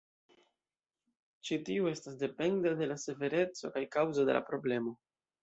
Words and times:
Ĉi 1.49 1.59
tiu 1.67 1.89
estas 1.91 2.15
dependa 2.23 2.73
de 2.81 2.89
la 2.93 2.99
severeco 3.05 3.73
kaj 3.77 3.85
kaŭzo 3.99 4.27
de 4.33 4.39
la 4.41 4.45
problemo. 4.51 4.97